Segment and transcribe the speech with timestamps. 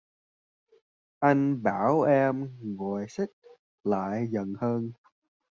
[1.21, 3.29] Anh bảo em ngồi xích
[3.83, 4.91] lại gần hơn.